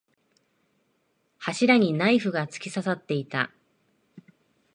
[1.37, 3.51] 柱にナイフが突き刺さっていた。